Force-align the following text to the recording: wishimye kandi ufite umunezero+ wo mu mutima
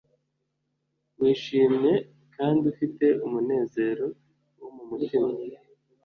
wishimye 1.19 1.93
kandi 2.35 2.63
ufite 2.73 3.05
umunezero+ 3.25 4.05
wo 4.59 4.67
mu 4.75 4.83
mutima 4.89 5.29